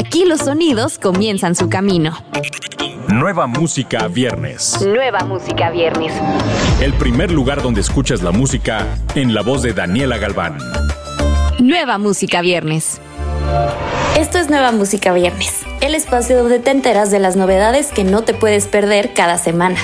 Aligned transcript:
Aquí 0.00 0.24
los 0.24 0.40
sonidos 0.40 0.98
comienzan 0.98 1.54
su 1.54 1.68
camino. 1.68 2.16
Nueva 3.08 3.46
música 3.46 4.08
viernes. 4.08 4.80
Nueva 4.80 5.18
música 5.26 5.68
viernes. 5.68 6.14
El 6.80 6.94
primer 6.94 7.30
lugar 7.30 7.60
donde 7.60 7.82
escuchas 7.82 8.22
la 8.22 8.30
música 8.30 8.86
en 9.14 9.34
la 9.34 9.42
voz 9.42 9.60
de 9.60 9.74
Daniela 9.74 10.16
Galván. 10.16 10.56
Nueva 11.58 11.98
música 11.98 12.40
viernes. 12.40 12.98
Esto 14.18 14.38
es 14.38 14.48
Nueva 14.48 14.72
Música 14.72 15.12
Viernes, 15.12 15.66
el 15.82 15.94
espacio 15.94 16.38
donde 16.38 16.60
te 16.60 16.70
enteras 16.70 17.10
de 17.10 17.18
las 17.18 17.36
novedades 17.36 17.88
que 17.88 18.02
no 18.02 18.22
te 18.22 18.32
puedes 18.32 18.68
perder 18.68 19.12
cada 19.12 19.36
semana. 19.36 19.78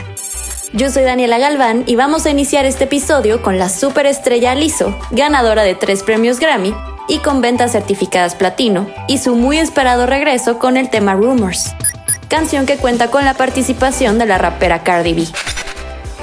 Yo 0.73 0.91
soy 0.91 1.03
Daniela 1.03 1.37
Galván 1.37 1.85
y 1.87 1.95
vamos 1.95 2.25
a 2.25 2.31
iniciar 2.31 2.65
este 2.65 2.85
episodio 2.85 3.43
con 3.43 3.59
la 3.59 3.69
superestrella 3.69 4.55
Lizzo, 4.55 4.99
ganadora 5.11 5.63
de 5.63 5.75
tres 5.75 6.03
premios 6.03 6.41
Grammy 6.41 6.75
y 7.09 7.19
con 7.19 7.41
ventas 7.41 7.73
certificadas 7.73 8.35
platino, 8.35 8.89
y 9.09 9.19
su 9.19 9.35
muy 9.35 9.59
esperado 9.59 10.07
regreso 10.07 10.59
con 10.59 10.77
el 10.77 10.91
tema 10.91 11.15
Rumors, 11.15 11.75
canción 12.29 12.67
que 12.67 12.77
cuenta 12.77 13.11
con 13.11 13.25
la 13.25 13.35
participación 13.35 14.19
de 14.19 14.27
la 14.27 14.39
rapera 14.39 14.83
Cardi 14.83 15.15
B. 15.15 15.27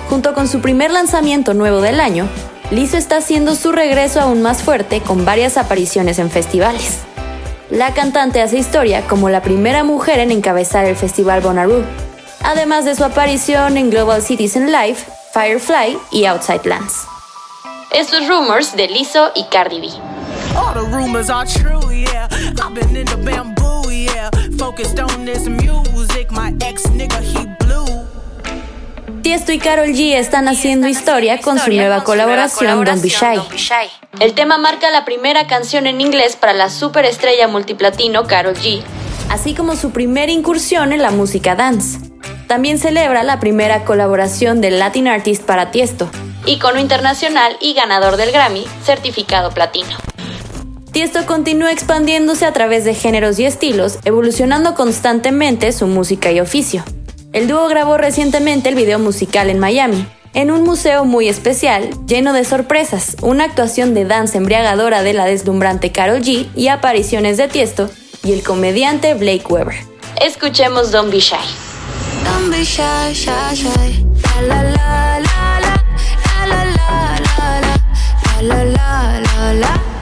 Junto 0.10 0.34
con 0.34 0.48
su 0.48 0.62
primer 0.62 0.92
lanzamiento 0.92 1.54
nuevo 1.54 1.82
del 1.82 2.00
año, 2.00 2.28
Lizzo 2.72 2.98
está 2.98 3.18
haciendo 3.18 3.56
su 3.56 3.72
regreso 3.72 4.20
aún 4.20 4.42
más 4.42 4.64
fuerte 4.64 5.02
con 5.02 5.26
varias 5.26 5.58
apariciones 5.58 6.20
en 6.20 6.30
festivales. 6.30 7.00
La 7.70 7.94
cantante 7.94 8.42
hace 8.42 8.58
historia 8.58 9.02
como 9.08 9.30
la 9.30 9.42
primera 9.42 9.84
mujer 9.84 10.20
en 10.20 10.32
encabezar 10.32 10.86
el 10.86 10.96
festival 10.96 11.42
Bonnaroo, 11.42 11.84
además 12.44 12.86
de 12.86 12.96
su 12.96 13.04
aparición 13.04 13.78
en 13.78 13.90
Global 13.90 14.22
Citizen 14.22 14.72
Live, 14.72 14.98
Firefly 15.34 15.98
y 16.12 16.26
Outside 16.26 16.66
Lands. 16.66 17.06
Estos 17.92 18.28
rumors 18.28 18.76
de 18.76 18.88
Lizzo 18.88 19.32
y 19.36 19.46
Cardi 19.46 19.82
B. 19.82 19.88
Tiesto 29.24 29.52
y 29.52 29.60
Carol 29.60 29.88
G 29.88 30.16
están 30.16 30.48
haciendo 30.48 30.88
historia 30.88 31.40
con 31.40 31.58
su 31.58 31.72
nueva 31.72 32.04
colaboración 32.04 32.84
Don't 32.84 33.02
Be 33.02 33.10
Shy. 33.10 33.40
El 34.20 34.34
tema 34.34 34.58
marca 34.58 34.92
la 34.92 35.06
primera 35.06 35.48
canción 35.48 35.88
en 35.88 36.02
inglés 36.02 36.36
para 36.36 36.54
la 36.54 36.70
superestrella 36.70 37.48
multiplatino 37.48 38.26
Carol 38.28 38.56
G, 38.56 38.84
así 39.30 39.56
como 39.56 39.76
su 39.76 39.92
primera 39.92 40.32
incursión 40.32 40.94
en 40.94 41.02
la 41.02 41.12
música 41.12 41.56
dance. 41.56 42.00
También 42.48 42.78
celebra 42.78 43.24
la 43.24 43.40
primera 43.40 43.86
colaboración 43.86 44.62
del 44.62 44.78
Latin 44.78 45.08
Artist 45.08 45.44
para 45.44 45.72
Tiesto, 45.72 46.10
icono 46.46 46.80
internacional 46.80 47.58
y 47.62 47.74
ganador 47.74 48.18
del 48.18 48.32
Grammy, 48.32 48.66
certificado 48.84 49.52
platino. 49.52 49.98
Tiesto 50.94 51.26
continúa 51.26 51.72
expandiéndose 51.72 52.46
a 52.46 52.54
través 52.54 52.86
de 52.86 52.94
géneros 52.94 53.40
y 53.40 53.46
estilos, 53.46 53.98
evolucionando 54.06 54.76
constantemente 54.76 55.72
su 55.72 55.88
música 55.88 56.32
y 56.32 56.40
oficio. 56.40 56.84
El 57.32 57.48
dúo 57.48 57.68
grabó 57.68 57.98
recientemente 57.98 58.70
el 58.70 58.76
video 58.76 59.00
musical 59.00 59.50
en 59.50 59.58
Miami, 59.58 60.06
en 60.36 60.52
un 60.52 60.64
museo 60.64 61.04
muy 61.04 61.30
especial, 61.30 61.90
lleno 62.06 62.32
de 62.32 62.46
sorpresas, 62.46 63.18
una 63.24 63.46
actuación 63.46 63.96
de 63.96 64.06
danza 64.06 64.38
embriagadora 64.38 65.02
de 65.02 65.14
la 65.14 65.26
deslumbrante 65.26 65.92
Carol 65.92 66.22
G 66.22 66.48
y 66.56 66.68
apariciones 66.68 67.38
de 67.38 67.48
Tiesto 67.48 67.90
y 68.24 68.34
el 68.34 68.44
comediante 68.44 69.16
Blake 69.16 69.46
Weber. 69.50 69.78
Escuchemos 70.22 70.92
Don't 70.92 71.12
Be 71.12 71.20
Shy. 71.20 71.38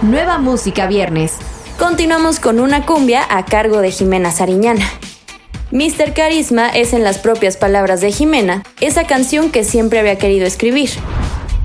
Nueva 0.01 0.39
música 0.39 0.87
viernes. 0.87 1.33
Continuamos 1.77 2.39
con 2.39 2.59
una 2.59 2.87
cumbia 2.87 3.23
a 3.29 3.45
cargo 3.45 3.81
de 3.81 3.91
Jimena 3.91 4.31
Sariñana. 4.31 4.89
Mr. 5.69 6.15
Carisma 6.15 6.69
es 6.69 6.93
en 6.93 7.03
las 7.03 7.19
propias 7.19 7.55
palabras 7.55 8.01
de 8.01 8.11
Jimena, 8.11 8.63
esa 8.79 9.05
canción 9.05 9.51
que 9.51 9.63
siempre 9.63 9.99
había 9.99 10.17
querido 10.17 10.47
escribir, 10.47 10.89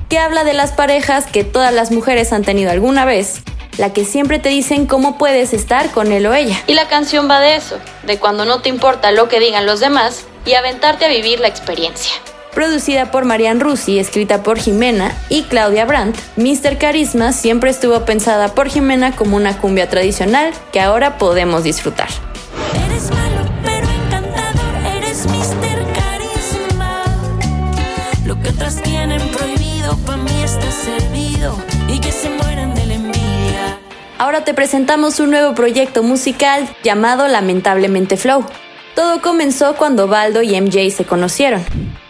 que 0.07 0.19
habla 0.19 0.43
de 0.43 0.53
las 0.53 0.71
parejas 0.71 1.25
que 1.25 1.43
todas 1.43 1.73
las 1.73 1.91
mujeres 1.91 2.31
han 2.31 2.43
tenido 2.43 2.69
alguna 2.69 3.05
vez, 3.05 3.41
la 3.79 3.91
que 3.91 4.05
siempre 4.05 4.37
te 4.37 4.49
dicen 4.49 4.85
cómo 4.85 5.17
puedes 5.17 5.51
estar 5.51 5.89
con 5.89 6.11
él 6.11 6.27
o 6.27 6.35
ella. 6.35 6.61
Y 6.67 6.75
la 6.75 6.87
canción 6.87 7.27
va 7.27 7.39
de 7.39 7.55
eso, 7.55 7.79
de 8.03 8.19
cuando 8.19 8.45
no 8.45 8.61
te 8.61 8.69
importa 8.69 9.11
lo 9.11 9.29
que 9.29 9.39
digan 9.39 9.65
los 9.65 9.79
demás 9.79 10.25
y 10.45 10.53
aventarte 10.53 11.05
a 11.05 11.09
vivir 11.09 11.39
la 11.39 11.47
experiencia. 11.47 12.13
Producida 12.57 13.11
por 13.11 13.23
Marian 13.23 13.59
Rusi, 13.59 13.99
escrita 13.99 14.41
por 14.41 14.57
Jimena 14.57 15.15
y 15.29 15.43
Claudia 15.43 15.85
Brandt, 15.85 16.17
Mr. 16.37 16.79
Carisma 16.79 17.31
siempre 17.31 17.69
estuvo 17.69 18.03
pensada 18.03 18.47
por 18.55 18.67
Jimena 18.67 19.15
como 19.15 19.37
una 19.37 19.59
cumbia 19.59 19.87
tradicional 19.89 20.51
que 20.71 20.79
ahora 20.81 21.19
podemos 21.19 21.63
disfrutar. 21.63 22.07
Eres 22.87 23.11
malo, 23.11 23.47
pero 23.63 23.87
encantador, 23.87 24.73
eres 24.97 25.27
Mr. 25.27 25.93
Carisma. 25.93 27.03
Lo 28.25 28.41
que 28.41 28.49
otras 28.49 28.81
tienen 28.81 29.21
prohibido, 29.29 29.95
para 29.97 30.17
mí 30.17 30.41
está 30.43 30.71
servido 30.71 31.55
y 31.87 31.99
que 31.99 32.11
se 32.11 32.31
mueran 32.31 32.73
de 32.73 32.87
la 32.87 32.93
envidia. 32.95 33.77
Ahora 34.17 34.43
te 34.43 34.55
presentamos 34.55 35.19
un 35.19 35.29
nuevo 35.29 35.53
proyecto 35.53 36.01
musical 36.01 36.67
llamado 36.83 37.27
Lamentablemente 37.27 38.17
Flow. 38.17 38.43
Todo 38.97 39.21
comenzó 39.21 39.75
cuando 39.75 40.07
Baldo 40.07 40.41
y 40.41 40.59
MJ 40.59 40.89
se 40.89 41.05
conocieron 41.05 41.63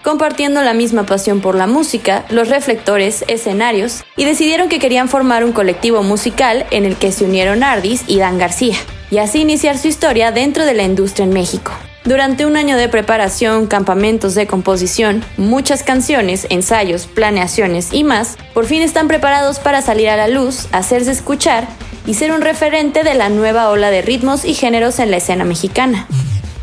compartiendo 0.03 0.62
la 0.62 0.74
misma 0.74 1.06
pasión 1.06 1.42
por 1.42 1.56
la 1.56 1.68
música, 1.68 2.24
los 2.30 2.48
reflectores, 2.48 3.25
escenarios, 3.28 4.06
y 4.16 4.24
decidieron 4.24 4.70
que 4.70 4.80
querían 4.80 5.09
formar 5.09 5.44
un 5.44 5.52
colectivo 5.52 6.02
musical 6.02 6.66
en 6.72 6.86
el 6.86 6.96
que 6.96 7.12
se 7.12 7.26
unieron 7.26 7.62
Ardis 7.62 8.06
y 8.08 8.20
Dan 8.20 8.38
García, 8.38 8.78
y 9.12 9.18
así 9.18 9.42
iniciar 9.42 9.78
su 9.78 9.90
historia 9.90 10.31
dentro 10.31 10.64
de 10.64 10.76
la 10.76 10.84
industria 10.84 11.26
en 11.26 11.34
México. 11.34 11.74
Durante 12.06 12.46
un 12.46 12.56
año 12.56 12.78
de 12.78 12.88
preparación, 12.88 13.68
campamentos 13.68 14.34
de 14.34 14.47
composición, 14.47 15.26
muchas 15.36 15.84
canciones, 15.84 16.47
ensayos, 16.50 17.06
planeaciones 17.08 17.92
y 17.92 18.06
más, 18.06 18.38
por 18.53 18.66
fin 18.66 18.84
están 18.84 19.09
preparados 19.09 19.59
para 19.59 19.81
salir 19.81 20.08
a 20.08 20.16
la 20.16 20.30
luz, 20.30 20.70
hacerse 20.72 21.12
escuchar 21.12 21.68
y 22.06 22.14
ser 22.14 22.31
un 22.31 22.40
referente 22.40 23.03
de 23.03 23.14
la 23.14 23.28
nueva 23.28 23.72
ola 23.72 23.92
de 23.92 24.03
ritmos 24.03 24.46
y 24.46 24.53
géneros 24.53 25.00
en 25.00 25.12
la 25.12 25.18
escena 25.18 25.44
mexicana. 25.44 26.08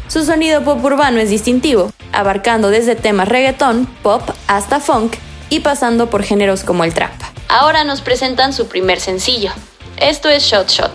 Su 0.09 0.25
sonido 0.25 0.62
pop 0.62 0.84
urbano 0.84 1.19
es 1.19 1.31
distintivo, 1.31 1.91
abarcando 2.12 2.70
desde 2.70 2.94
temas 2.94 3.28
reggaetón, 3.28 3.87
pop 4.03 4.22
hasta 4.47 4.81
funk 4.81 5.15
y 5.48 5.60
pasando 5.60 6.10
por 6.10 6.22
géneros 6.22 6.62
como 6.62 6.84
el 6.84 6.94
trap. 6.94 7.12
Ahora 7.48 7.84
nos 7.84 8.00
presentan 8.00 8.53
su 8.53 8.69
primer 8.69 9.00
sencillo. 9.00 9.50
Esto 9.97 10.28
es 10.28 10.42
Shot 10.44 10.69
Shot. 10.69 10.92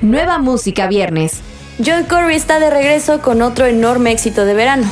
Nueva 0.00 0.38
música 0.38 0.86
viernes. 0.86 1.40
John 1.84 2.04
Curry 2.04 2.34
está 2.34 2.58
de 2.58 2.70
regreso 2.70 3.20
con 3.20 3.42
otro 3.42 3.66
enorme 3.66 4.12
éxito 4.12 4.44
de 4.44 4.54
verano, 4.54 4.90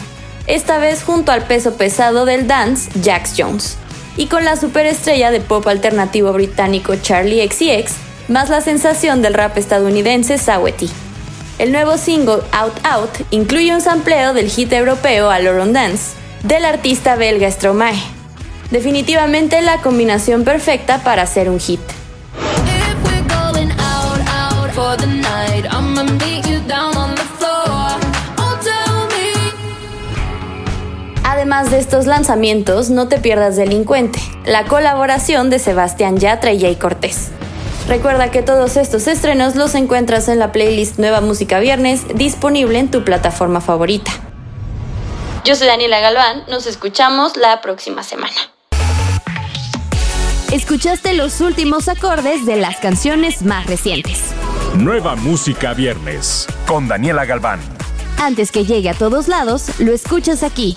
esta 0.48 0.78
vez 0.78 1.04
junto 1.04 1.30
al 1.30 1.44
peso 1.44 1.74
pesado 1.74 2.24
del 2.24 2.46
dance, 2.46 2.90
Jax 3.02 3.34
Jones 3.36 3.76
y 4.16 4.26
con 4.26 4.44
la 4.44 4.56
superestrella 4.56 5.30
de 5.30 5.40
pop 5.40 5.66
alternativo 5.68 6.32
británico 6.32 6.96
Charlie 6.96 7.46
XCX, 7.48 7.92
más 8.28 8.48
la 8.48 8.60
sensación 8.60 9.22
del 9.22 9.34
rap 9.34 9.56
estadounidense 9.56 10.38
Saweti. 10.38 10.90
El 11.58 11.70
nuevo 11.70 11.98
single 11.98 12.42
Out 12.52 12.84
Out 12.84 13.10
incluye 13.30 13.72
un 13.72 13.80
sampleo 13.80 14.32
del 14.32 14.50
hit 14.50 14.72
europeo 14.72 15.30
Aloron 15.30 15.72
Dance, 15.72 16.14
del 16.42 16.64
artista 16.64 17.14
belga 17.14 17.50
Stromae. 17.50 18.00
Definitivamente 18.70 19.62
la 19.62 19.80
combinación 19.80 20.44
perfecta 20.44 21.02
para 21.04 21.22
hacer 21.22 21.48
un 21.48 21.60
hit. 21.60 21.80
Además 31.38 31.70
de 31.70 31.78
estos 31.78 32.06
lanzamientos, 32.06 32.90
no 32.90 33.06
te 33.06 33.20
pierdas 33.20 33.54
Delincuente, 33.54 34.18
la 34.44 34.64
colaboración 34.64 35.50
de 35.50 35.60
Sebastián 35.60 36.16
Yatra 36.16 36.52
y 36.52 36.60
Jay 36.60 36.74
Cortés. 36.74 37.28
Recuerda 37.86 38.32
que 38.32 38.42
todos 38.42 38.76
estos 38.76 39.06
estrenos 39.06 39.54
los 39.54 39.76
encuentras 39.76 40.26
en 40.26 40.40
la 40.40 40.50
playlist 40.50 40.98
Nueva 40.98 41.20
Música 41.20 41.60
Viernes, 41.60 42.02
disponible 42.16 42.80
en 42.80 42.90
tu 42.90 43.04
plataforma 43.04 43.60
favorita. 43.60 44.10
Yo 45.44 45.54
soy 45.54 45.68
Daniela 45.68 46.00
Galván, 46.00 46.42
nos 46.48 46.66
escuchamos 46.66 47.36
la 47.36 47.60
próxima 47.60 48.02
semana. 48.02 48.34
Escuchaste 50.50 51.14
los 51.14 51.40
últimos 51.40 51.86
acordes 51.88 52.46
de 52.46 52.56
las 52.56 52.78
canciones 52.78 53.42
más 53.42 53.64
recientes. 53.66 54.32
Nueva 54.74 55.14
Música 55.14 55.72
Viernes, 55.72 56.48
con 56.66 56.88
Daniela 56.88 57.24
Galván. 57.26 57.60
Antes 58.20 58.50
que 58.50 58.64
llegue 58.64 58.90
a 58.90 58.94
todos 58.94 59.28
lados, 59.28 59.78
lo 59.78 59.92
escuchas 59.92 60.42
aquí. 60.42 60.76